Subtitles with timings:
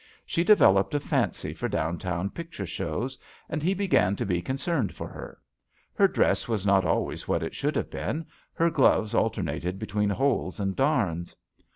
[0.25, 5.07] She developed a fancy for downtown picture shows, and he began to be concerned for
[5.07, 5.39] her.
[5.93, 10.59] Her dress was not always what it should have been, her gloves alternated between holes
[10.59, 11.35] and darns.